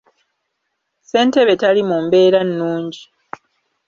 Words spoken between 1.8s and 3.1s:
mu mbeera nnungi.